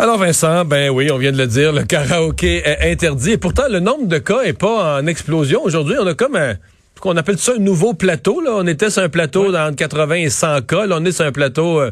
Alors 0.00 0.18
Vincent, 0.18 0.64
ben 0.64 0.90
oui, 0.90 1.10
on 1.10 1.18
vient 1.18 1.32
de 1.32 1.38
le 1.38 1.48
dire, 1.48 1.72
le 1.72 1.82
karaoké 1.82 2.62
est 2.64 2.92
interdit. 2.92 3.32
Et 3.32 3.36
pourtant, 3.36 3.64
le 3.68 3.80
nombre 3.80 4.06
de 4.06 4.18
cas 4.18 4.42
est 4.42 4.52
pas 4.52 5.00
en 5.00 5.06
explosion. 5.08 5.60
Aujourd'hui, 5.64 5.96
on 6.00 6.06
a 6.06 6.14
comme 6.14 6.36
un 6.36 6.54
qu'on 7.00 7.16
appelle 7.16 7.38
ça 7.38 7.52
un 7.56 7.60
nouveau 7.60 7.94
plateau. 7.94 8.40
Là. 8.40 8.52
On 8.54 8.66
était 8.66 8.90
sur 8.90 9.02
un 9.02 9.08
plateau 9.08 9.50
dans 9.50 9.74
80 9.74 10.14
et 10.14 10.30
100 10.30 10.62
cas. 10.62 10.86
Là, 10.86 10.98
on 11.00 11.04
est 11.04 11.12
sur 11.12 11.24
un 11.24 11.32
plateau 11.32 11.80
euh, 11.80 11.90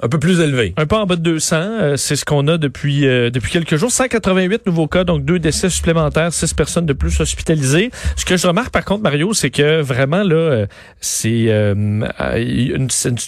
un 0.00 0.08
peu 0.08 0.20
plus 0.20 0.40
élevé. 0.40 0.72
Un 0.76 0.86
peu 0.86 0.94
en 0.96 1.06
bas 1.06 1.16
de 1.16 1.22
200, 1.22 1.56
euh, 1.56 1.96
c'est 1.96 2.14
ce 2.14 2.24
qu'on 2.24 2.46
a 2.46 2.58
depuis 2.58 3.08
euh, 3.08 3.30
depuis 3.30 3.50
quelques 3.50 3.74
jours. 3.74 3.90
188 3.90 4.66
nouveaux 4.66 4.86
cas, 4.86 5.02
donc 5.02 5.24
deux 5.24 5.40
décès 5.40 5.68
supplémentaires, 5.68 6.32
six 6.32 6.54
personnes 6.54 6.86
de 6.86 6.92
plus 6.92 7.20
hospitalisées. 7.20 7.90
Ce 8.16 8.24
que 8.24 8.36
je 8.36 8.46
remarque 8.46 8.70
par 8.70 8.84
contre, 8.84 9.02
Mario, 9.02 9.32
c'est 9.32 9.50
que 9.50 9.80
vraiment 9.80 10.22
là, 10.22 10.66
c'est 11.00 11.52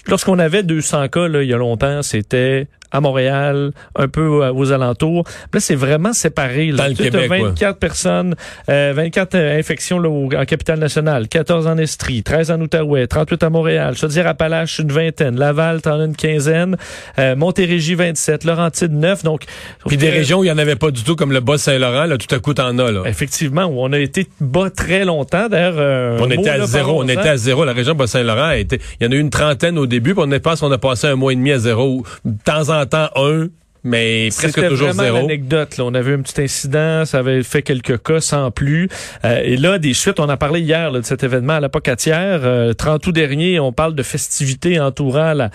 lorsqu'on 0.06 0.38
avait 0.38 0.62
200 0.62 1.08
cas 1.08 1.26
là, 1.26 1.42
il 1.42 1.48
y 1.48 1.54
a 1.54 1.58
longtemps, 1.58 2.02
c'était 2.02 2.68
à 2.92 3.00
Montréal, 3.00 3.72
un 3.96 4.08
peu 4.08 4.26
aux 4.26 4.72
alentours. 4.72 5.24
Là, 5.52 5.60
c'est 5.60 5.74
vraiment 5.74 6.12
séparé. 6.12 6.70
Là. 6.70 6.84
Dans 6.84 6.88
le 6.88 6.94
Québec, 6.94 7.30
24 7.30 7.78
personnes, 7.78 8.34
euh, 8.68 8.92
24 8.94 9.34
euh, 9.34 9.58
infections 9.58 9.98
là, 9.98 10.08
au, 10.08 10.28
en 10.34 10.44
capitale 10.44 10.78
nationale, 10.78 11.28
14 11.28 11.66
en 11.66 11.78
Estrie, 11.78 12.22
13 12.22 12.50
en 12.50 12.60
Outaouais, 12.60 13.06
38 13.06 13.42
à 13.42 13.50
Montréal, 13.50 13.96
Chaudière-Appalaches, 13.96 14.78
une 14.78 14.92
vingtaine, 14.92 15.38
Laval, 15.38 15.82
t'en 15.82 16.00
as 16.00 16.04
une 16.04 16.16
quinzaine, 16.16 16.76
euh, 17.18 17.36
Montérégie, 17.36 17.94
27, 17.94 18.44
Laurentide, 18.44 18.92
9. 18.92 19.22
Donc, 19.24 19.44
Puis 19.86 19.96
des 19.96 20.10
régions 20.10 20.40
où 20.40 20.44
il 20.44 20.48
n'y 20.48 20.52
en 20.52 20.58
avait 20.58 20.76
pas 20.76 20.90
du 20.90 21.02
tout, 21.02 21.16
comme 21.16 21.32
le 21.32 21.40
Bas-Saint-Laurent, 21.40 22.06
là, 22.06 22.18
tout 22.18 22.32
à 22.34 22.38
coup, 22.38 22.54
t'en 22.54 22.78
as. 22.78 22.90
Là. 22.90 23.02
Effectivement, 23.06 23.64
où 23.64 23.80
on 23.80 23.92
a 23.92 23.98
été 23.98 24.26
bas 24.40 24.70
très 24.70 25.04
longtemps. 25.04 25.48
D'ailleurs, 25.48 25.74
euh, 25.76 26.18
on 26.20 26.30
était 26.30 26.50
à 26.50 26.66
zéro. 26.66 27.02
On 27.02 27.08
était 27.08 27.20
à 27.28 27.36
zéro. 27.36 27.64
La 27.64 27.72
région 27.72 27.94
Bas-Saint-Laurent, 27.94 28.50
il 28.52 28.66
y 29.00 29.06
en 29.06 29.12
a 29.12 29.14
eu 29.14 29.20
une 29.20 29.30
trentaine 29.30 29.78
au 29.78 29.86
début, 29.86 30.14
puis 30.14 30.22
on 30.26 30.30
est 30.30 30.40
pas 30.40 30.56
qu'on 30.56 30.70
a 30.72 30.78
passé 30.78 31.06
un 31.06 31.16
mois 31.16 31.32
et 31.32 31.36
demi 31.36 31.52
à 31.52 31.58
zéro. 31.58 32.04
De 32.24 32.36
temps 32.44 32.68
en 32.68 32.79
temps, 32.86 33.08
un, 33.16 33.48
mais 33.82 34.28
presque 34.36 34.68
toujours 34.68 34.88
vraiment 34.88 35.02
zéro. 35.02 35.16
anecdote. 35.18 35.76
Là. 35.78 35.84
On 35.84 35.94
avait 35.94 36.14
un 36.14 36.20
petit 36.20 36.42
incident, 36.42 37.04
ça 37.04 37.18
avait 37.18 37.42
fait 37.42 37.62
quelques 37.62 38.02
cas 38.02 38.20
sans 38.20 38.50
plus. 38.50 38.88
Euh, 39.24 39.40
et 39.42 39.56
là, 39.56 39.78
des 39.78 39.94
chutes, 39.94 40.20
on 40.20 40.28
a 40.28 40.36
parlé 40.36 40.60
hier 40.60 40.90
là, 40.90 41.00
de 41.00 41.04
cet 41.04 41.24
événement 41.24 41.54
à 41.54 41.60
la 41.60 41.68
Pocatière. 41.68 42.40
Euh, 42.44 42.72
30 42.72 43.06
août 43.06 43.12
dernier, 43.12 43.58
on 43.60 43.72
parle 43.72 43.94
de 43.94 44.02
festivités 44.02 44.78
entourant 44.80 45.32
la, 45.32 45.50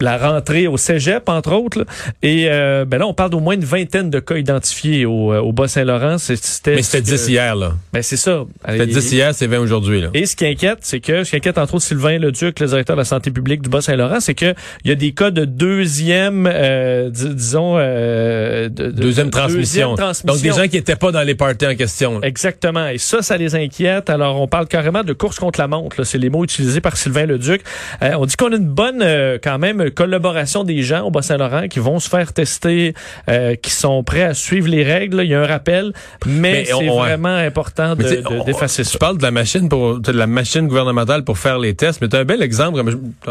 la 0.00 0.16
rentrée 0.16 0.66
au 0.66 0.76
cégep, 0.76 1.28
entre 1.28 1.52
autres. 1.52 1.80
Là. 1.80 1.84
Et 2.22 2.46
euh, 2.48 2.84
ben 2.84 2.98
là, 2.98 3.06
on 3.06 3.14
parle 3.14 3.30
d'au 3.30 3.40
moins 3.40 3.54
une 3.54 3.64
vingtaine 3.64 4.10
de 4.10 4.20
cas 4.20 4.36
identifiés 4.36 5.06
au, 5.06 5.34
au 5.34 5.52
Bas-Saint-Laurent. 5.52 6.18
C'était, 6.18 6.76
Mais 6.76 6.82
c'était 6.82 7.02
10 7.02 7.28
hier, 7.28 7.56
là. 7.56 7.72
Ben 7.92 8.02
c'est 8.02 8.16
ça. 8.16 8.44
C'était 8.68 8.86
10 8.86 9.12
hier, 9.12 9.34
c'est 9.34 9.46
20 9.46 9.58
aujourd'hui. 9.58 10.00
Là. 10.00 10.08
Et 10.14 10.26
ce 10.26 10.36
qui 10.36 10.46
inquiète, 10.46 10.78
c'est 10.82 11.00
que, 11.00 11.24
ce 11.24 11.30
qui 11.30 11.36
inquiète 11.36 11.58
entre 11.58 11.74
autres 11.74 11.84
Sylvain 11.84 12.18
Leduc, 12.18 12.60
le 12.60 12.66
directeur 12.66 12.96
de 12.96 13.00
la 13.00 13.04
santé 13.04 13.30
publique 13.30 13.62
du 13.62 13.68
Bas-Saint-Laurent, 13.68 14.20
c'est 14.20 14.34
que 14.34 14.54
il 14.84 14.88
y 14.88 14.92
a 14.92 14.96
des 14.96 15.12
cas 15.12 15.30
de 15.30 15.44
deuxième, 15.44 16.48
euh, 16.50 17.10
disons... 17.10 17.76
Euh, 17.78 18.68
de, 18.68 18.86
de, 18.86 18.90
deuxième, 18.90 19.30
transmission. 19.30 19.60
deuxième, 19.60 19.94
transmission. 19.96 20.26
Donc 20.26 20.42
des 20.42 20.62
gens 20.62 20.68
qui 20.68 20.76
étaient 20.76 20.96
pas 20.96 21.12
dans 21.12 21.22
les 21.22 21.34
parties 21.34 21.66
en 21.66 21.74
question. 21.74 22.18
Là. 22.18 22.26
Exactement. 22.26 22.88
Et 22.88 22.98
ça, 22.98 23.22
ça 23.22 23.36
les 23.36 23.54
inquiète. 23.54 24.10
Alors, 24.10 24.40
on 24.40 24.46
parle 24.46 24.66
carrément 24.66 25.02
de 25.02 25.12
course 25.12 25.38
contre 25.38 25.60
la 25.60 25.68
montre. 25.68 26.04
C'est 26.04 26.18
les 26.18 26.30
mots 26.30 26.44
utilisés 26.44 26.80
par 26.80 26.96
Sylvain 26.96 27.26
Leduc. 27.26 27.62
Euh, 28.02 28.12
on 28.18 28.26
dit 28.26 28.36
qu'on 28.36 28.52
a 28.52 28.56
une 28.56 28.68
bonne, 28.68 29.02
euh, 29.02 29.38
quand 29.42 29.58
même, 29.58 29.89
collaboration 29.90 30.64
des 30.64 30.82
gens 30.82 31.02
au 31.06 31.10
Bas-Saint-Laurent 31.10 31.68
qui 31.68 31.78
vont 31.78 31.98
se 31.98 32.08
faire 32.08 32.32
tester, 32.32 32.94
euh, 33.28 33.54
qui 33.54 33.70
sont 33.70 34.02
prêts 34.02 34.22
à 34.22 34.34
suivre 34.34 34.68
les 34.68 34.82
règles. 34.82 35.20
Il 35.22 35.30
y 35.30 35.34
a 35.34 35.40
un 35.40 35.46
rappel, 35.46 35.92
mais, 36.26 36.52
mais 36.52 36.64
c'est 36.64 36.86
vraiment 36.86 37.36
ouais. 37.36 37.46
important 37.46 37.94
d'effacer 37.94 38.84
ça. 38.84 38.92
Tu 38.92 38.98
parles 38.98 39.18
de 39.18 39.22
la 39.22 39.30
machine 39.30 39.68
pour 39.68 40.00
de 40.00 40.12
la 40.12 40.26
machine 40.26 40.66
gouvernementale 40.66 41.24
pour 41.24 41.38
faire 41.38 41.58
les 41.58 41.74
tests, 41.74 42.00
mais 42.00 42.08
tu 42.08 42.16
as 42.16 42.20
un 42.20 42.24
bel 42.24 42.42
exemple. 42.42 42.82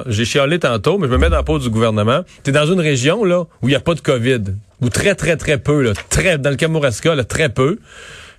J'ai 0.08 0.26
chialé 0.26 0.60
tantôt, 0.60 0.98
mais 0.98 1.08
je 1.08 1.12
me 1.12 1.18
mets 1.18 1.30
dans 1.30 1.38
la 1.38 1.44
peau 1.44 1.60
du 1.60 1.70
gouvernement. 1.70 2.22
Tu 2.44 2.50
es 2.50 2.54
dans 2.54 2.66
une 2.66 2.80
région 2.80 3.24
là 3.24 3.42
où 3.62 3.68
il 3.68 3.70
n'y 3.70 3.76
a 3.76 3.80
pas 3.80 3.96
de 3.96 4.02
COVID, 4.02 4.42
ou 4.82 4.90
très 4.90 5.16
très 5.16 5.36
très 5.36 5.58
peu, 5.58 5.82
là, 5.82 5.94
très 6.10 6.38
dans 6.38 6.50
le 6.50 6.56
Kamouraska, 6.56 7.16
là, 7.16 7.24
très 7.24 7.50
peu. 7.50 7.80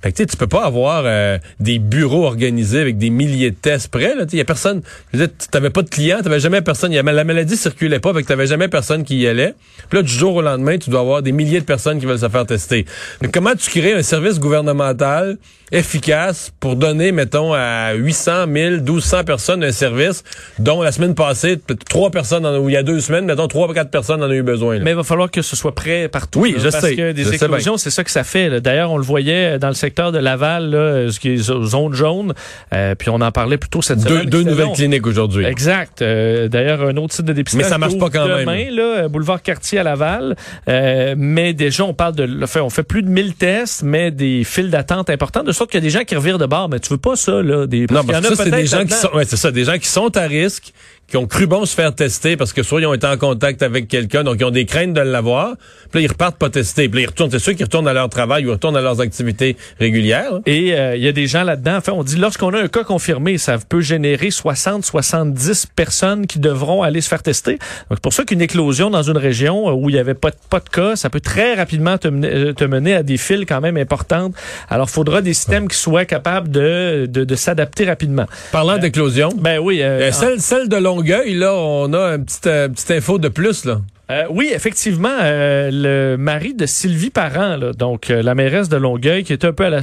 Fait 0.03 0.13
que 0.13 0.23
tu 0.23 0.37
peux 0.37 0.47
pas 0.47 0.65
avoir 0.65 1.03
euh, 1.05 1.39
des 1.59 1.79
bureaux 1.79 2.25
organisés 2.25 2.81
avec 2.81 2.97
des 2.97 3.11
milliers 3.11 3.51
de 3.51 3.57
tests 3.57 3.89
prêts. 3.89 4.15
Il 4.33 4.39
y 4.39 4.41
a 4.41 4.45
personne. 4.45 4.83
Tu 5.13 5.19
n'avais 5.53 5.71
pas 5.71 5.83
de 5.83 5.91
clients, 5.91 6.21
tu 6.25 6.41
jamais 6.41 6.63
personne. 6.63 6.93
Y 6.93 6.99
a, 6.99 7.03
la 7.03 7.25
maladie 7.25 7.57
circulait 7.57 8.01
pas, 8.01 8.15
fait 8.15 8.23
que 8.23 8.33
tu 8.33 8.47
jamais 8.47 8.69
personne 8.69 9.05
qui 9.05 9.19
y 9.19 9.27
allait. 9.27 9.55
Puis 9.89 9.99
là, 9.99 10.03
du 10.03 10.13
jour 10.13 10.35
au 10.37 10.43
lendemain, 10.43 10.79
tu 10.79 10.91
dois 10.91 11.01
avoir 11.01 11.23
des 11.23 11.33
milliers 11.33 11.61
de 11.61 11.65
personnes 11.65 12.01
qui 12.01 12.07
veulent 12.07 12.19
se 12.19 12.29
faire 12.29 12.47
tester. 12.47 12.87
Mais 13.21 13.29
comment 13.29 13.55
tu 13.55 13.69
crées 13.71 13.93
un 13.93 14.03
service 14.03 14.41
gouvernemental 14.41 15.37
efficace 15.73 16.53
pour 16.59 16.77
donner, 16.77 17.13
mettons, 17.13 17.53
à 17.55 17.93
800, 17.93 18.49
1000, 18.49 18.81
1200 18.81 19.25
personnes 19.25 19.63
un 19.63 19.71
service, 19.71 20.25
dont 20.59 20.83
la 20.83 20.93
semaine 20.93 21.15
passée, 21.15 21.59
trois 21.89 22.11
personnes, 22.11 22.45
en, 22.45 22.59
ou 22.59 22.69
il 22.69 22.73
y 22.73 22.77
a 22.77 22.83
deux 22.83 23.01
semaines, 23.01 23.25
mettons, 23.25 23.47
trois 23.47 23.69
ou 23.69 23.73
quatre 23.73 23.91
personnes 23.91 24.23
en 24.23 24.29
ont 24.29 24.33
eu 24.33 24.43
besoin. 24.43 24.79
Là? 24.79 24.85
Mais 24.85 24.91
il 24.91 24.97
va 24.97 25.05
falloir 25.05 25.31
que 25.31 25.43
ce 25.43 25.55
soit 25.55 25.75
prêt 25.75 26.09
partout. 26.09 26.41
Oui, 26.41 26.53
là, 26.53 26.59
je 26.59 26.69
parce 26.71 26.85
sais. 26.85 26.97
que 26.97 27.13
des 27.13 27.35
éclosions, 27.35 27.77
c'est 27.77 27.91
ça 27.91 28.03
que 28.03 28.11
ça 28.11 28.25
fait. 28.25 28.61
D'ailleurs, 28.61 28.91
on 28.91 28.97
le 28.97 29.05
voyait 29.05 29.59
dans 29.59 29.69
le 29.69 29.75
secteur 29.75 29.90
de 29.91 30.19
Laval, 30.19 30.71
là, 30.71 31.11
ce 31.13 31.21
qui 31.21 31.31
est 31.31 31.37
zone 31.37 31.93
jaune, 31.93 32.33
euh, 32.73 32.95
puis 32.95 33.11
on 33.11 33.21
en 33.21 33.31
parlait 33.33 33.59
plutôt 33.59 33.83
cette 33.83 33.99
deux, 33.99 34.09
semaine. 34.09 34.31
Deux 34.31 34.43
nouvelles 34.43 34.67
long. 34.67 34.73
cliniques 34.73 35.07
aujourd'hui. 35.07 35.45
Exact. 35.45 36.03
Euh, 36.03 36.49
D'ailleurs, 36.49 36.83
un 36.83 36.97
autre 36.97 37.15
site 37.15 37.27
de 37.27 37.33
dépistage. 37.33 37.63
Mais 37.63 37.69
ça 37.69 37.79
marche 37.79 37.99
pas 37.99 38.11
quand 38.11 38.27
demain, 38.27 38.45
même. 38.45 38.75
Là, 38.75 39.09
boulevard 39.09 39.43
Cartier 39.43 39.79
à 39.79 39.83
Laval. 39.83 40.37
Euh, 40.69 41.15
mais 41.17 41.53
déjà, 41.53 41.85
on 41.85 41.95
parle 41.95 42.15
de, 42.15 42.47
fait, 42.47 42.61
on 42.61 42.71
fait 42.71 42.83
plus 42.83 43.03
de 43.03 43.09
1000 43.09 43.35
tests, 43.35 43.83
mais 43.83 44.11
des 44.11 44.45
files 44.45 44.71
d'attente 44.71 45.11
importantes, 45.11 45.47
de 45.47 45.53
sorte 45.53 45.71
qu'il 45.71 45.79
y 45.79 45.83
a 45.83 45.87
des 45.87 45.91
gens 45.91 46.05
qui 46.05 46.17
revirent 46.17 46.39
de 46.39 46.47
bord. 46.47 46.69
Mais 46.69 46.81
tu 46.81 46.91
veux 46.91 46.99
pas 46.99 47.17
ça, 47.17 47.43
là. 47.43 47.67
Des, 47.67 47.87
non, 47.91 48.05
parce 48.05 48.21
que 48.21 48.35
ça, 48.35 48.45
c'est 48.45 48.51
des 48.51 48.67
gens 48.67 48.85
qui 48.85 48.95
sont, 48.95 49.11
ouais, 49.15 49.25
c'est 49.25 49.37
ça, 49.37 49.51
des 49.51 49.65
gens 49.65 49.79
qui 49.79 49.89
sont 49.89 50.17
à 50.17 50.23
risque, 50.23 50.73
qui 51.11 51.17
ont 51.17 51.27
cru 51.27 51.47
bon 51.47 51.67
se 51.67 51.75
faire 51.75 51.95
tester 51.95 52.37
parce 52.37 52.53
que 52.53 52.63
soit 52.63 52.81
ils 52.81 52.87
ont 52.87 52.95
été 52.95 53.07
en 53.07 53.17
contact 53.17 53.63
avec 53.63 53.89
quelqu'un, 53.89 54.23
donc 54.23 54.37
ils 54.39 54.45
ont 54.45 54.51
des 54.51 54.65
craintes 54.65 54.95
de 54.95 55.01
l'avoir. 55.01 55.57
Puis 55.91 56.01
là, 56.01 56.05
ils 56.07 56.09
repartent 56.09 56.39
pas 56.39 56.51
tester. 56.51 56.89
Puis 56.89 57.01
là, 57.01 57.03
ils 57.03 57.11
retournent. 57.11 57.31
C'est 57.31 57.41
sûr 57.41 57.55
qu'ils 57.55 57.65
retournent 57.65 57.89
à 57.89 57.93
leur 57.93 58.09
travail 58.09 58.45
ou 58.45 58.49
ils 58.49 58.53
retournent 58.53 58.77
à 58.77 58.81
leurs 58.81 59.01
activités 59.01 59.57
régulières. 59.79 60.41
Et 60.47 60.69
il 60.69 60.73
euh, 60.73 60.97
y 60.97 61.09
a 61.09 61.13
des 61.13 61.27
gens 61.27 61.43
là-dedans. 61.43 61.77
Enfin, 61.77 61.93
on 61.93 62.05
dit 62.05 62.17
lorsqu'on 62.17 62.55
a 62.55 62.61
un 62.61 62.69
cas 62.69 62.85
confirmé, 62.85 63.39
ça 63.39 63.59
peut 63.59 63.81
générer 63.81 64.31
60, 64.31 64.85
70 64.85 65.67
personnes 65.75 66.27
qui 66.27 66.39
devront 66.39 66.83
aller 66.83 67.01
se 67.01 67.09
faire 67.09 67.23
tester. 67.23 67.53
Donc 67.53 67.61
c'est 67.95 68.03
pour 68.03 68.13
ça 68.13 68.25
qu'une 68.25 68.41
éclosion 68.41 68.91
dans 68.91 69.03
une 69.03 69.19
région 69.19 69.75
où 69.75 69.91
il 69.91 69.97
y 69.97 69.99
avait 69.99 70.15
pas 70.15 70.31
de, 70.31 70.37
pas 70.49 70.61
de 70.61 70.69
cas, 70.69 70.97
ça 70.97 71.11
peut 71.11 71.21
très 71.21 71.55
rapidement 71.55 71.99
te 71.99 72.09
mener, 72.09 72.55
te 72.55 72.65
mener 72.65 72.95
à 72.95 73.03
des 73.03 73.17
files 73.17 73.47
quand 73.47 73.61
même 73.61 73.77
importantes. 73.77 74.35
Alors, 74.69 74.87
il 74.89 74.93
faudra 74.93 75.23
des 75.23 75.35
systèmes 75.35 75.69
qui 75.69 75.77
soient 75.77 76.05
capables 76.05 76.51
de, 76.51 77.07
de, 77.09 77.25
de 77.25 77.35
s'adapter 77.35 77.85
rapidement. 77.85 78.27
Parlant 78.53 78.75
euh, 78.75 78.79
d'éclosion. 78.79 79.31
Ben 79.37 79.59
oui. 79.59 79.83
Euh, 79.83 80.13
celle, 80.13 80.41
celle 80.41 80.69
de 80.69 80.77
Longueuil, 81.01 81.33
là, 81.33 81.55
on 81.55 81.95
a 81.95 82.17
une 82.17 82.27
petite, 82.27 82.47
euh, 82.47 82.69
petite 82.69 82.91
info 82.91 83.19
de 83.19 83.29
plus, 83.29 83.65
là. 83.65 83.81
Euh, 84.11 84.25
oui, 84.29 84.51
effectivement, 84.55 85.17
euh, 85.23 85.71
le 85.73 86.17
mari 86.19 86.53
de 86.53 86.67
Sylvie 86.67 87.09
Parent, 87.09 87.57
là, 87.57 87.73
donc 87.73 88.09
la 88.09 88.35
mairesse 88.35 88.69
de 88.69 88.77
Longueuil, 88.77 89.25
qui 89.25 89.33
est 89.33 89.47
un 89.47 89.55
peu 89.55 89.65
à 89.65 89.71
la 89.71 89.81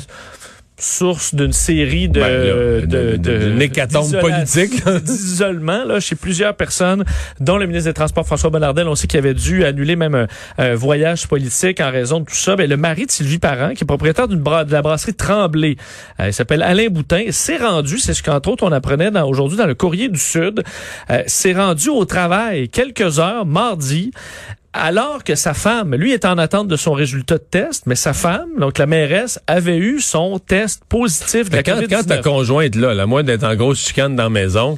source 0.80 1.34
d'une 1.34 1.54
série 1.54 2.08
de 2.08 2.20
ben, 2.20 2.88
de, 2.88 3.18
de, 3.18 3.18
de 3.18 3.62
hécatombe 3.62 4.20
politique 4.20 4.86
d'isolement 5.04 5.84
là 5.84 6.00
chez 6.00 6.16
plusieurs 6.16 6.56
personnes 6.56 7.04
dont 7.40 7.58
le 7.58 7.66
ministre 7.66 7.90
des 7.90 7.94
Transports 7.94 8.26
François 8.26 8.50
Bonnardel. 8.50 8.88
On 8.88 8.96
sait 8.96 9.08
qu'il 9.08 9.18
avait 9.18 9.34
dû 9.34 9.66
annuler 9.66 9.96
même 9.96 10.14
un, 10.14 10.28
un, 10.58 10.76
voyage 10.76 11.28
politique 11.28 11.80
en 11.80 11.92
raison 11.92 12.20
de 12.20 12.26
tout 12.26 12.36
ça. 12.36 12.56
Ben, 12.56 12.70
le 12.70 12.78
mari 12.78 13.06
de 13.08 13.12
Sylvie 13.12 13.40
Parent 13.40 13.74
qui 13.74 13.84
est 13.84 13.88
propriétaire 13.88 14.28
d'une 14.28 14.40
bra 14.40 14.66
de 14.66 14.72
la 14.72 14.82
brasserie 14.82 15.16
Tremblay 15.16 15.78
euh, 16.20 16.28
il 16.28 16.34
s'appelle 16.34 16.62
Alain 16.62 16.88
Boutin 16.90 17.26
s'est 17.32 17.58
rendu 17.58 17.98
c'est 17.98 18.14
ce 18.14 18.22
qu'entre 18.22 18.50
autres 18.50 18.64
on 18.64 18.72
apprenait 18.72 19.08
aujourd'hui 19.22 19.58
dans 19.58 19.66
le 19.66 19.76
Courrier 19.76 20.10
du 20.10 20.20
Sud 20.20 20.64
euh, 21.10 21.24
s'est 21.26 21.54
rendu 21.54 21.90
au 21.90 22.06
travail 22.06 22.70
quelques 22.70 23.20
heures 23.20 23.46
mardi 23.46 24.12
alors 24.78 25.24
que 25.24 25.36
sa 25.36 25.54
femme, 25.54 25.96
lui 25.96 26.14
est 26.14 26.26
en 26.26 26.38
attente 26.38 26.68
de 26.68 26.76
son 26.76 26.94
résultat 26.94 27.38
de 27.38 27.44
test, 27.44 27.84
mais 27.86 27.96
sa 27.96 28.14
femme, 28.14 28.50
donc 28.60 28.78
la 28.78 28.86
mairesse, 28.86 29.40
avait 29.48 29.78
eu 29.78 30.00
son 30.00 30.40
test 30.40 30.84
positif 30.88 31.50
de 31.50 31.58
la 31.58 31.64
quand, 31.64 31.74
COVID-19. 31.74 31.90
quand 31.90 32.04
ta 32.04 32.18
conjointe 32.20 32.76
là, 32.76 32.94
la 32.94 33.06
moins 33.06 33.24
d'être 33.24 33.44
en 33.44 33.56
grosse 33.56 33.80
chicane 33.80 34.16
dans 34.16 34.24
la 34.24 34.30
maison, 34.30 34.78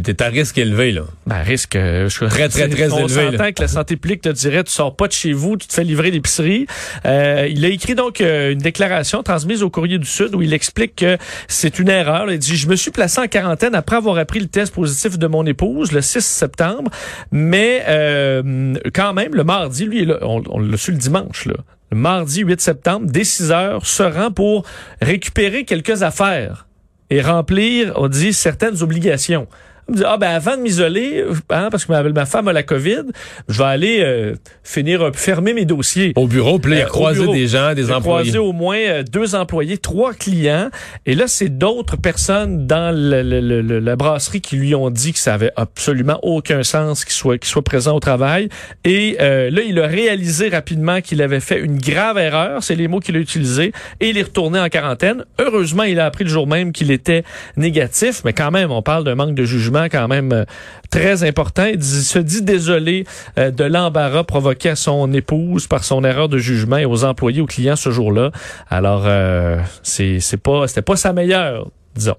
t'es 0.00 0.22
à 0.22 0.28
risque 0.28 0.56
élevé, 0.58 0.92
là. 0.92 1.02
Ben, 1.26 1.42
risque, 1.42 1.76
euh, 1.76 2.08
je 2.08 2.24
Très, 2.24 2.48
très, 2.48 2.68
très 2.68 2.92
on 2.92 2.98
élevé. 2.98 3.26
On 3.26 3.30
s'entend 3.32 3.52
que 3.52 3.60
la 3.60 3.68
santé 3.68 3.96
publique 3.96 4.22
te 4.22 4.28
dirait, 4.28 4.64
tu 4.64 4.72
sors 4.72 4.96
pas 4.96 5.08
de 5.08 5.12
chez 5.12 5.32
vous, 5.32 5.56
tu 5.56 5.66
te 5.66 5.72
fais 5.72 5.84
livrer 5.84 6.10
l'épicerie. 6.10 6.66
Euh, 7.04 7.46
il 7.50 7.64
a 7.64 7.68
écrit 7.68 7.94
donc 7.94 8.20
euh, 8.20 8.52
une 8.52 8.58
déclaration 8.58 9.22
transmise 9.22 9.62
au 9.62 9.70
Courrier 9.70 9.98
du 9.98 10.06
Sud 10.06 10.34
où 10.34 10.42
il 10.42 10.54
explique 10.54 10.96
que 10.96 11.18
c'est 11.48 11.78
une 11.78 11.88
erreur. 11.88 12.30
Il 12.30 12.38
dit, 12.38 12.56
je 12.56 12.68
me 12.68 12.76
suis 12.76 12.90
placé 12.90 13.20
en 13.20 13.26
quarantaine 13.26 13.74
après 13.74 13.96
avoir 13.96 14.16
appris 14.18 14.40
le 14.40 14.46
test 14.46 14.72
positif 14.74 15.18
de 15.18 15.26
mon 15.26 15.44
épouse 15.44 15.92
le 15.92 16.00
6 16.00 16.24
septembre, 16.24 16.90
mais 17.30 17.84
euh, 17.88 18.74
quand 18.94 19.12
même, 19.12 19.34
le 19.34 19.44
mardi, 19.44 19.84
lui, 19.84 20.06
là, 20.06 20.18
on, 20.22 20.42
on 20.48 20.58
l'a 20.58 20.76
su 20.76 20.92
le 20.92 20.98
dimanche, 20.98 21.46
là. 21.46 21.54
Le 21.90 21.98
mardi 21.98 22.40
8 22.40 22.58
septembre, 22.60 23.06
dès 23.06 23.24
6 23.24 23.50
heures, 23.50 23.84
se 23.84 24.02
rend 24.02 24.30
pour 24.30 24.64
récupérer 25.02 25.64
quelques 25.64 26.02
affaires 26.02 26.66
et 27.10 27.20
remplir, 27.20 27.92
on 27.96 28.08
dit, 28.08 28.32
certaines 28.32 28.82
obligations. 28.82 29.46
Me 29.88 29.96
dit, 29.96 30.02
ah 30.06 30.16
ben 30.16 30.30
avant 30.30 30.56
de 30.56 30.62
m'isoler, 30.62 31.24
hein, 31.50 31.68
parce 31.70 31.84
que 31.84 31.92
ma, 31.92 32.02
ma, 32.02 32.26
femme 32.26 32.48
a 32.48 32.52
la 32.52 32.62
COVID, 32.62 33.02
je 33.48 33.58
vais 33.58 33.64
aller 33.64 34.00
euh, 34.00 34.34
finir 34.62 35.10
fermer 35.14 35.54
mes 35.54 35.64
dossiers. 35.64 36.12
Au 36.16 36.26
bureau, 36.26 36.58
puis 36.58 36.74
là, 36.74 36.84
croiser 36.84 37.26
des 37.26 37.46
gens, 37.48 37.74
des 37.74 37.90
employés. 37.90 38.30
croiser 38.30 38.38
au 38.38 38.52
moins 38.52 38.78
euh, 38.78 39.02
deux 39.02 39.34
employés, 39.34 39.78
trois 39.78 40.12
clients. 40.14 40.70
Et 41.06 41.14
là, 41.14 41.26
c'est 41.26 41.48
d'autres 41.48 41.96
personnes 41.96 42.66
dans 42.66 42.94
le, 42.94 43.22
le, 43.22 43.80
la 43.80 43.96
brasserie 43.96 44.40
qui 44.40 44.56
lui 44.56 44.74
ont 44.74 44.90
dit 44.90 45.12
que 45.12 45.18
ça 45.18 45.34
avait 45.34 45.52
absolument 45.56 46.18
aucun 46.22 46.62
sens 46.62 47.04
qu'il 47.04 47.14
soit, 47.14 47.38
qu'il 47.38 47.48
soit 47.48 47.62
présent 47.62 47.96
au 47.96 48.00
travail. 48.00 48.48
Et 48.84 49.16
euh, 49.20 49.50
là, 49.50 49.62
il 49.62 49.78
a 49.80 49.86
réalisé 49.86 50.48
rapidement 50.48 51.00
qu'il 51.00 51.22
avait 51.22 51.40
fait 51.40 51.58
une 51.58 51.78
grave 51.78 52.18
erreur, 52.18 52.62
c'est 52.62 52.76
les 52.76 52.88
mots 52.88 53.00
qu'il 53.00 53.16
a 53.16 53.20
utilisés, 53.20 53.72
et 54.00 54.10
il 54.10 54.18
est 54.18 54.22
retourné 54.22 54.60
en 54.60 54.68
quarantaine. 54.68 55.24
Heureusement, 55.38 55.82
il 55.82 55.98
a 55.98 56.06
appris 56.06 56.24
le 56.24 56.30
jour 56.30 56.46
même 56.46 56.72
qu'il 56.72 56.90
était 56.90 57.24
négatif, 57.56 58.22
mais 58.24 58.32
quand 58.32 58.50
même, 58.50 58.70
on 58.70 58.82
parle 58.82 59.04
d'un 59.04 59.14
manque 59.14 59.34
de 59.34 59.44
jugement 59.44 59.71
quand 59.90 60.08
même 60.08 60.32
euh, 60.32 60.44
très 60.90 61.24
important. 61.24 61.64
Il, 61.64 61.82
se 61.82 62.18
dit 62.18 62.42
désolé 62.42 63.04
euh, 63.38 63.50
de 63.50 63.64
l'embarras 63.64 64.24
provoqué 64.24 64.70
à 64.70 64.76
son 64.76 65.12
épouse 65.12 65.66
par 65.66 65.84
son 65.84 66.04
erreur 66.04 66.28
de 66.28 66.38
jugement 66.38 66.78
et 66.78 66.84
aux 66.84 67.04
employés, 67.04 67.40
aux 67.40 67.46
clients 67.46 67.76
ce 67.76 67.90
jour-là. 67.90 68.30
Alors, 68.70 69.04
euh, 69.06 69.58
c'est 69.82 70.20
c'est 70.20 70.36
pas 70.36 70.66
c'était 70.68 70.82
pas 70.82 70.96
sa 70.96 71.12
meilleure, 71.12 71.68
disons. 71.94 72.16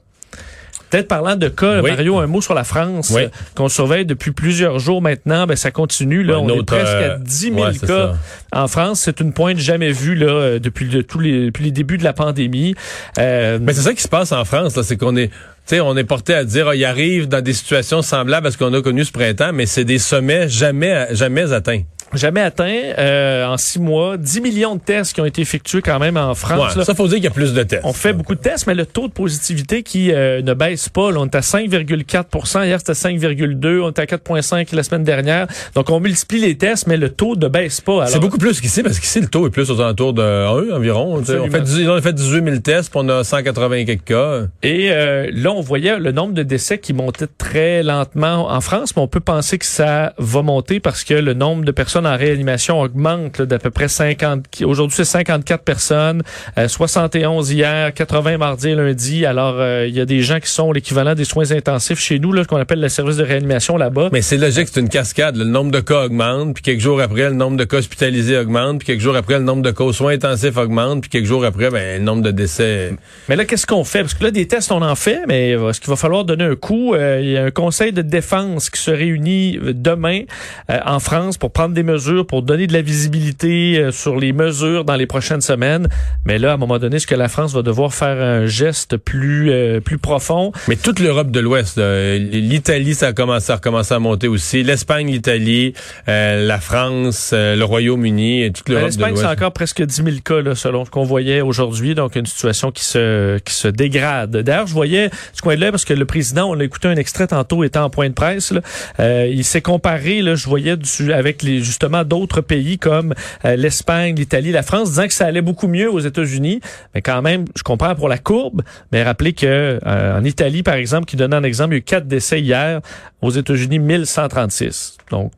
Peut-être 0.94 1.08
parlant 1.08 1.36
de 1.36 1.48
cas, 1.50 1.82
Mario, 1.82 2.20
un 2.20 2.28
mot 2.28 2.40
sur 2.40 2.54
la 2.54 2.64
France 2.64 3.18
qu'on 3.56 3.68
surveille 3.68 4.06
depuis 4.06 4.30
plusieurs 4.30 4.78
jours 4.78 5.02
maintenant. 5.02 5.48
Ben, 5.48 5.56
ça 5.56 5.72
continue. 5.72 6.22
Là, 6.22 6.40
on 6.40 6.48
est 6.48 6.64
presque 6.64 6.94
à 6.94 7.18
10 7.18 7.54
000 7.54 7.72
cas 7.88 8.14
en 8.52 8.68
France. 8.68 9.02
C'est 9.02 9.20
une 9.20 9.34
pointe 9.34 9.58
jamais 9.58 9.92
vue 9.92 10.14
là, 10.14 10.60
depuis, 10.60 10.86
le, 10.86 11.04
tous 11.04 11.18
les, 11.18 11.48
depuis 11.48 11.64
les 11.64 11.72
débuts 11.72 11.98
de 11.98 12.04
la 12.04 12.14
pandémie. 12.14 12.76
Mais 13.18 13.74
c'est 13.74 13.82
ça 13.82 13.96
qui 13.96 14.04
se 14.04 14.08
passe 14.08 14.32
en 14.32 14.46
France. 14.46 14.80
C'est 14.84 14.98
qu'on 14.98 15.18
est 15.18 15.32
sais, 15.66 15.80
on 15.80 15.98
est 15.98 16.04
porté 16.04 16.36
à 16.36 16.44
dire, 16.44 16.68
oh, 16.70 16.74
il 16.74 16.86
arrive 16.86 17.28
dans 17.28 17.42
des 17.42 17.54
situations 17.54 18.04
semblables 18.04 18.46
à 18.46 18.52
ce 18.52 18.58
qu'on 18.60 18.74
a 18.74 18.82
connu 18.82 19.04
ce 19.04 19.12
printemps, 19.12 19.52
mais 19.52 19.66
c'est 19.66 19.86
des 19.86 19.98
sommets 19.98 20.50
jamais, 20.50 21.08
jamais 21.12 21.54
atteints 21.54 21.82
jamais 22.14 22.42
atteint 22.42 22.66
euh, 22.98 23.46
en 23.46 23.58
six 23.58 23.80
mois. 23.80 24.18
10 24.18 24.42
millions 24.42 24.76
de 24.76 24.82
tests 24.82 25.14
qui 25.14 25.22
ont 25.22 25.26
été 25.26 25.42
effectués 25.42 25.82
quand 25.82 26.00
même 26.00 26.18
en 26.18 26.36
France. 26.36 26.80
ça, 26.84 26.94
faut 26.94 27.08
dire 27.08 27.16
qu'il 27.16 27.24
y 27.26 27.28
a 27.28 27.32
plus 27.32 27.54
de 27.54 27.64
tests. 27.64 27.84
On 27.86 27.94
fait 27.94 28.14
beaucoup 28.14 28.36
de 28.36 28.40
tests, 28.40 28.68
mais 28.68 28.76
le 28.76 28.86
taux 28.86 29.08
de 29.08 29.14
positivité 29.14 29.84
qui 29.84 30.12
euh, 30.12 30.42
ne 30.42 30.54
baisse 30.54 30.90
pas. 30.90 31.12
Là, 31.12 31.20
on 31.20 31.26
est 31.26 31.36
à 31.36 31.42
5,4% 31.42 32.66
Hier, 32.66 32.80
c'était 32.80 32.94
5,2 32.94 33.82
On 33.82 33.90
était 33.90 34.02
à 34.02 34.06
4,5 34.06 34.76
la 34.76 34.84
semaine 34.84 35.04
dernière. 35.04 35.48
Donc, 35.76 35.90
on 35.90 36.00
multiplie 36.00 36.40
les 36.40 36.58
tests, 36.58 36.88
mais 36.88 36.98
le 36.98 37.10
taux 37.10 37.36
ne 37.36 37.48
baisse 37.48 37.82
pas. 37.82 38.08
C'est 38.08 38.20
beaucoup 38.20 38.38
plus 38.38 38.62
qu'ici, 38.62 38.84
parce 38.84 39.00
qu'ici, 39.00 39.20
le 39.20 39.28
taux 39.28 39.48
est 39.48 39.52
plus 39.52 39.70
aux 39.72 39.82
alentours 39.82 40.14
de 40.14 40.22
1 40.22 40.76
environ. 40.76 41.16
On 41.16 41.24
fait, 41.24 41.62
18, 41.62 41.88
on 41.88 42.02
fait 42.02 42.14
18 42.14 42.44
000 42.44 42.58
tests, 42.58 42.90
puis 42.90 43.00
on 43.04 43.10
a 43.10 43.24
180 43.24 43.86
quelques 43.86 44.04
cas. 44.06 44.42
Et 44.62 44.92
euh, 44.92 45.30
là, 45.34 45.52
on 45.52 45.62
voyait 45.62 46.00
le 46.00 46.12
nombre 46.12 46.34
de 46.34 46.44
décès 46.44 46.78
qui 46.78 46.94
montait 46.94 47.28
très 47.38 47.84
lentement 47.84 48.52
en 48.52 48.62
France, 48.62 48.96
mais 48.96 49.02
on 49.02 49.08
peut 49.08 49.20
penser 49.20 49.58
que 49.58 49.66
ça 49.66 50.14
va 50.18 50.42
monter 50.42 50.80
parce 50.80 51.04
que 51.04 51.14
le 51.14 51.34
nombre 51.34 51.66
de 51.66 51.72
personnes 51.72 52.03
en 52.06 52.18
réanimation 52.18 52.82
augmente 52.82 53.42
d'à 53.42 53.60
peu 53.60 53.70
près 53.70 53.88
50. 53.88 54.46
Aujourd'hui, 54.64 54.96
c'est 54.96 55.06
54 55.06 55.64
personnes, 55.64 56.24
71 56.68 57.50
euh, 57.50 57.54
hier, 57.54 57.94
80 57.94 58.38
mardi 58.38 58.70
et 58.70 58.76
lundi. 58.76 59.26
Alors, 59.26 59.56
euh, 59.58 59.86
il 59.88 59.96
y 59.96 60.02
a 60.02 60.06
des 60.06 60.22
gens 60.22 60.40
qui 60.40 60.50
sont 60.50 60.72
l'équivalent 60.72 61.16
des 61.16 61.26
soins 61.26 61.52
intensifs 61.52 62.00
chez 62.00 62.20
nous, 62.20 62.32
là, 62.32 62.46
qu'on 62.46 62.58
appelle 62.58 62.80
le 62.80 62.90
service 62.90 63.18
de 63.18 63.24
réanimation 63.24 63.78
là-bas. 63.78 64.10
Mais 64.12 64.22
c'est 64.22 64.38
logique, 64.38 64.68
c'est 64.72 64.80
une 64.80 64.90
cascade. 64.90 65.36
Le 65.36 65.46
nombre 65.46 65.72
de 65.72 65.80
cas 65.80 66.06
augmente, 66.06 66.56
puis 66.56 66.64
quelques 66.64 66.82
jours 66.82 67.02
après, 67.02 67.30
le 67.30 67.36
nombre 67.36 67.58
de 67.58 67.64
cas 67.64 67.78
hospitalisés 67.78 68.38
augmente, 68.38 68.80
puis 68.80 68.88
quelques 68.88 69.02
jours 69.02 69.16
après, 69.16 69.36
le 69.36 69.44
nombre 69.44 69.62
de 69.62 69.72
cas 69.72 69.84
aux 69.84 69.94
soins 69.94 70.14
intensifs 70.14 70.58
augmente, 70.58 71.02
puis 71.02 71.10
quelques 71.10 71.26
jours 71.26 71.46
après, 71.46 71.70
ben, 71.70 72.00
le 72.00 72.04
nombre 72.04 72.22
de 72.22 72.32
décès. 72.32 72.94
Mais 73.30 73.36
là, 73.36 73.46
qu'est-ce 73.46 73.68
qu'on 73.68 73.84
fait? 73.84 74.02
Parce 74.02 74.14
que 74.14 74.24
là, 74.24 74.32
des 74.32 74.48
tests, 74.48 74.72
on 74.72 74.82
en 74.82 74.96
fait, 74.96 75.22
mais 75.28 75.52
est-ce 75.52 75.80
qu'il 75.80 75.90
va 75.90 75.96
falloir 75.96 76.26
donner 76.26 76.46
un 76.46 76.56
coup? 76.56 76.94
Euh, 76.94 77.20
il 77.22 77.30
y 77.30 77.38
a 77.38 77.46
un 77.46 77.52
conseil 77.52 77.94
de 77.94 78.02
défense 78.02 78.70
qui 78.70 78.82
se 78.82 78.92
réunit 78.92 79.60
demain 79.62 80.22
en 80.70 81.00
France 81.00 81.38
pour 81.38 81.52
prendre 81.52 81.74
des 81.74 81.84
mesures 81.84 81.93
pour 82.28 82.42
donner 82.42 82.68
de 82.68 82.74
la 82.74 82.82
visibilité 82.82 83.78
euh, 83.78 83.92
sur 83.92 84.18
les 84.18 84.34
mesures 84.34 84.84
dans 84.84 84.96
les 84.96 85.06
prochaines 85.06 85.42
semaines. 85.42 85.88
Mais 86.26 86.40
là, 86.40 86.52
à 86.52 86.54
un 86.56 86.58
moment 86.58 86.80
donné, 86.80 86.98
est-ce 86.98 87.08
que 87.08 87.16
la 87.16 87.28
France 87.28 87.54
va 87.54 87.62
devoir 87.62 87.94
faire 87.94 88.22
un 88.22 88.46
geste 88.46 88.98
plus 88.98 89.52
euh, 89.52 89.80
plus 89.80 89.98
profond? 89.98 90.52
Mais 90.68 90.76
toute 90.76 91.00
l'Europe 91.00 91.32
de 91.32 91.40
l'Ouest, 91.40 91.78
l'Italie, 91.78 92.96
ça 92.96 93.08
a 93.08 93.14
commencé 93.14 93.52
à 93.52 93.56
recommencer 93.56 93.94
à 93.94 94.00
monter 94.00 94.28
aussi. 94.28 94.64
L'Espagne, 94.64 95.12
l'Italie, 95.12 95.74
euh, 96.08 96.46
la 96.46 96.60
France, 96.60 97.34
le 97.34 97.64
Royaume-Uni, 97.64 98.52
toute 98.54 98.70
l'Europe 98.70 98.84
de 98.84 98.88
l'Ouest. 98.88 99.00
L'Espagne, 99.00 99.16
c'est 99.16 99.42
encore 99.42 99.54
presque 99.54 99.84
10 99.84 99.96
000 99.96 100.10
cas, 100.24 100.42
là, 100.42 100.56
selon 100.56 100.86
ce 100.86 100.90
qu'on 100.90 101.04
voyait 101.04 101.42
aujourd'hui. 101.42 101.96
Donc, 101.96 102.16
une 102.16 102.26
situation 102.26 102.72
qui 102.72 102.84
se 102.84 103.38
qui 103.40 103.54
se 103.54 103.68
dégrade. 103.68 104.38
D'ailleurs, 104.38 104.68
je 104.68 104.74
voyais 104.74 105.10
ce 105.34 105.42
coin-là 105.42 105.72
parce 105.72 105.86
que 105.86 105.94
le 105.94 106.06
président, 106.06 106.50
on 106.50 106.60
a 106.60 106.64
écouté 106.64 106.88
un 106.88 106.96
extrait 106.96 107.28
tantôt, 107.28 107.64
étant 107.64 107.84
en 107.84 107.90
point 107.90 108.10
de 108.10 108.14
presse. 108.14 108.52
Là, 108.52 109.28
il 109.28 109.44
s'est 109.44 109.62
comparé, 109.62 110.22
là, 110.22 110.36
je 110.36 110.48
voyais 110.48 110.78
du, 110.78 111.14
avec 111.14 111.44
les 111.44 111.62
justement 111.74 112.04
d'autres 112.04 112.42
pays 112.42 112.78
comme 112.78 113.14
euh, 113.46 113.56
l'Espagne, 113.56 114.16
l'Italie, 114.16 114.52
la 114.52 114.64
France, 114.64 114.92
disant 114.92 115.08
que 115.08 115.14
ça 115.14 115.26
allait 115.26 115.42
beaucoup 115.42 115.68
mieux 115.68 115.92
aux 115.92 116.00
États-Unis. 116.00 116.62
Mais 116.94 117.02
quand 117.02 117.22
même, 117.22 117.46
je 117.56 117.64
comprends 117.64 117.96
pour 117.96 118.08
la 118.08 118.18
courbe, 118.18 118.62
mais 118.92 119.04
rappelez 119.04 119.34
que 119.34 119.80
euh, 119.86 120.18
en 120.18 120.24
Italie, 120.24 120.64
par 120.64 120.76
exemple, 120.76 121.06
qui 121.06 121.16
donne 121.16 121.34
un 121.34 121.44
exemple, 121.44 121.74
il 121.74 121.78
y 121.78 121.78
a 121.78 121.80
eu 121.80 121.84
quatre 121.84 122.08
décès 122.08 122.42
hier, 122.42 122.82
aux 123.22 123.32
États-Unis, 123.32 123.80
1136. 123.80 124.98
Donc, 125.12 125.32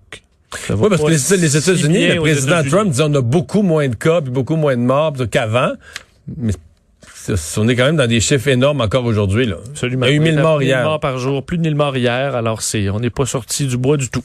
oui, 0.69 0.89
parce 0.89 1.01
que 1.01 1.35
les, 1.35 1.57
États-Unis, 1.57 2.07
le 2.07 2.21
président 2.21 2.63
Trump 2.63 2.91
dit 2.91 3.01
on 3.01 3.13
a 3.13 3.21
beaucoup 3.21 3.61
moins 3.61 3.87
de 3.87 3.95
cas, 3.95 4.21
puis 4.21 4.31
beaucoup 4.31 4.55
moins 4.55 4.75
de 4.75 4.81
morts 4.81 5.13
qu'avant. 5.29 5.73
Mais 6.37 6.53
on 7.57 7.67
est 7.67 7.75
quand 7.75 7.85
même 7.85 7.97
dans 7.97 8.07
des 8.07 8.19
chiffres 8.19 8.47
énormes 8.47 8.81
encore 8.81 9.05
aujourd'hui. 9.05 9.51
Absolument. 9.51 10.05
Il 10.05 10.09
y 10.09 10.13
a 10.13 10.15
eu 10.15 10.19
1000 10.19 10.39
morts 10.39 10.61
hier. 10.61 10.83
morts 10.83 10.99
par 10.99 11.17
jour, 11.17 11.43
plus 11.43 11.57
de 11.57 11.63
1000 11.63 11.75
morts 11.75 11.97
hier. 11.97 12.35
Alors, 12.35 12.61
c'est, 12.61 12.89
on 12.89 12.99
n'est 12.99 13.09
pas 13.09 13.25
sorti 13.25 13.67
du 13.67 13.77
bois 13.77 13.97
du 13.97 14.09
tout. 14.09 14.23